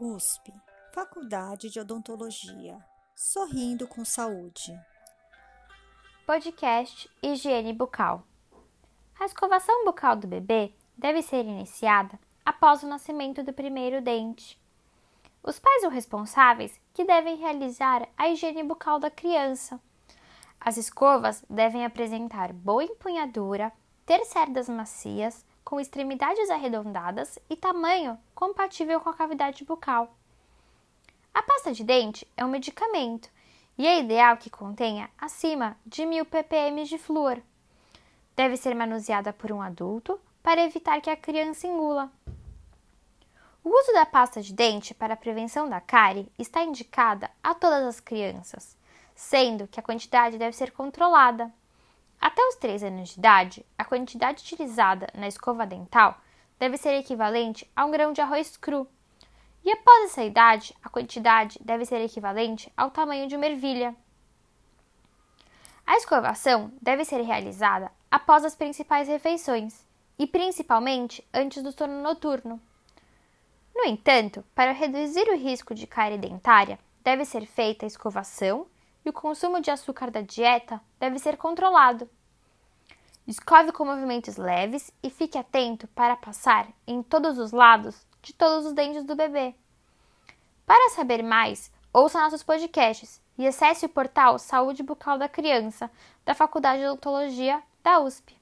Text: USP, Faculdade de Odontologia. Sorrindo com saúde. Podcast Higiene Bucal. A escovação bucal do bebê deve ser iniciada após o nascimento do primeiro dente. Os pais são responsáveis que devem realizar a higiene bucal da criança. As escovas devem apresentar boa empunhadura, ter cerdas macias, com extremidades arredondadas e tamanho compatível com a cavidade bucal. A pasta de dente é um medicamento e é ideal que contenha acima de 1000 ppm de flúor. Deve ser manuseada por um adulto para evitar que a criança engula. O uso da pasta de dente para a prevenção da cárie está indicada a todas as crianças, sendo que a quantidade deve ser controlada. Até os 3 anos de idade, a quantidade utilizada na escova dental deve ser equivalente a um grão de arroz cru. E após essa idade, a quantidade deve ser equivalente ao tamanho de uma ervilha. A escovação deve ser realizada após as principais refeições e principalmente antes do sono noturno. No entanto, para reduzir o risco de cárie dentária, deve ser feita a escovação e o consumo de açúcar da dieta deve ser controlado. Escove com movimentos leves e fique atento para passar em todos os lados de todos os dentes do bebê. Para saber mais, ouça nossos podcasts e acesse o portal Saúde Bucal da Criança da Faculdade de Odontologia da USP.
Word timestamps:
USP, 0.00 0.52
Faculdade 0.92 1.70
de 1.70 1.78
Odontologia. 1.78 2.82
Sorrindo 3.14 3.86
com 3.86 4.04
saúde. 4.04 4.76
Podcast 6.26 7.08
Higiene 7.22 7.72
Bucal. 7.72 8.26
A 9.20 9.26
escovação 9.26 9.84
bucal 9.84 10.16
do 10.16 10.26
bebê 10.26 10.72
deve 10.96 11.22
ser 11.22 11.44
iniciada 11.44 12.18
após 12.44 12.82
o 12.82 12.88
nascimento 12.88 13.42
do 13.42 13.52
primeiro 13.52 14.00
dente. 14.00 14.60
Os 15.42 15.58
pais 15.58 15.82
são 15.82 15.90
responsáveis 15.90 16.80
que 16.94 17.04
devem 17.04 17.36
realizar 17.36 18.08
a 18.16 18.28
higiene 18.28 18.64
bucal 18.64 18.98
da 18.98 19.10
criança. 19.10 19.80
As 20.58 20.76
escovas 20.76 21.44
devem 21.48 21.84
apresentar 21.84 22.52
boa 22.52 22.82
empunhadura, 22.82 23.70
ter 24.06 24.24
cerdas 24.24 24.68
macias, 24.68 25.44
com 25.64 25.80
extremidades 25.80 26.50
arredondadas 26.50 27.38
e 27.48 27.56
tamanho 27.56 28.18
compatível 28.34 29.00
com 29.00 29.08
a 29.08 29.14
cavidade 29.14 29.64
bucal. 29.64 30.14
A 31.34 31.42
pasta 31.42 31.72
de 31.72 31.82
dente 31.82 32.26
é 32.36 32.44
um 32.44 32.50
medicamento 32.50 33.30
e 33.78 33.86
é 33.86 34.00
ideal 34.00 34.36
que 34.36 34.50
contenha 34.50 35.10
acima 35.16 35.76
de 35.86 36.04
1000 36.04 36.26
ppm 36.26 36.84
de 36.84 36.98
flúor. 36.98 37.40
Deve 38.36 38.56
ser 38.56 38.74
manuseada 38.74 39.32
por 39.32 39.50
um 39.50 39.62
adulto 39.62 40.20
para 40.42 40.62
evitar 40.62 41.00
que 41.00 41.10
a 41.10 41.16
criança 41.16 41.66
engula. 41.66 42.10
O 43.64 43.68
uso 43.68 43.92
da 43.92 44.04
pasta 44.04 44.42
de 44.42 44.52
dente 44.52 44.92
para 44.92 45.14
a 45.14 45.16
prevenção 45.16 45.68
da 45.68 45.80
cárie 45.80 46.30
está 46.38 46.64
indicada 46.64 47.30
a 47.42 47.54
todas 47.54 47.84
as 47.84 48.00
crianças, 48.00 48.76
sendo 49.14 49.68
que 49.68 49.78
a 49.78 49.82
quantidade 49.82 50.36
deve 50.36 50.56
ser 50.56 50.72
controlada. 50.72 51.52
Até 52.22 52.40
os 52.46 52.54
3 52.54 52.84
anos 52.84 53.08
de 53.08 53.18
idade, 53.18 53.66
a 53.76 53.84
quantidade 53.84 54.42
utilizada 54.42 55.08
na 55.12 55.26
escova 55.26 55.66
dental 55.66 56.16
deve 56.56 56.76
ser 56.76 56.94
equivalente 56.94 57.68
a 57.74 57.84
um 57.84 57.90
grão 57.90 58.12
de 58.12 58.20
arroz 58.20 58.56
cru. 58.56 58.86
E 59.64 59.72
após 59.72 60.04
essa 60.04 60.22
idade, 60.22 60.72
a 60.84 60.88
quantidade 60.88 61.58
deve 61.64 61.84
ser 61.84 62.00
equivalente 62.00 62.72
ao 62.76 62.92
tamanho 62.92 63.26
de 63.26 63.34
uma 63.34 63.46
ervilha. 63.46 63.92
A 65.84 65.96
escovação 65.96 66.72
deve 66.80 67.04
ser 67.04 67.20
realizada 67.22 67.90
após 68.08 68.44
as 68.44 68.54
principais 68.54 69.08
refeições 69.08 69.84
e 70.16 70.24
principalmente 70.24 71.26
antes 71.34 71.60
do 71.60 71.72
sono 71.72 72.00
noturno. 72.02 72.62
No 73.74 73.84
entanto, 73.84 74.44
para 74.54 74.70
reduzir 74.70 75.28
o 75.28 75.36
risco 75.36 75.74
de 75.74 75.88
cárie 75.88 76.18
dentária, 76.18 76.78
deve 77.02 77.24
ser 77.24 77.46
feita 77.46 77.84
a 77.84 77.88
escovação 77.88 78.68
e 79.04 79.10
o 79.10 79.12
consumo 79.12 79.60
de 79.60 79.70
açúcar 79.70 80.10
da 80.10 80.20
dieta 80.20 80.80
deve 80.98 81.18
ser 81.18 81.36
controlado. 81.36 82.08
Escove 83.26 83.72
com 83.72 83.84
movimentos 83.84 84.36
leves 84.36 84.92
e 85.02 85.08
fique 85.08 85.38
atento 85.38 85.86
para 85.88 86.16
passar 86.16 86.68
em 86.86 87.02
todos 87.02 87.38
os 87.38 87.52
lados 87.52 88.04
de 88.20 88.32
todos 88.32 88.66
os 88.66 88.72
dentes 88.72 89.04
do 89.04 89.14
bebê. 89.14 89.54
Para 90.66 90.90
saber 90.90 91.22
mais, 91.22 91.70
ouça 91.92 92.20
nossos 92.20 92.42
podcasts 92.42 93.20
e 93.38 93.46
acesse 93.46 93.86
o 93.86 93.88
portal 93.88 94.38
Saúde 94.38 94.82
Bucal 94.82 95.18
da 95.18 95.28
Criança 95.28 95.90
da 96.24 96.34
Faculdade 96.34 96.80
de 96.80 96.86
Odontologia 96.86 97.62
da 97.82 98.00
USP. 98.00 98.41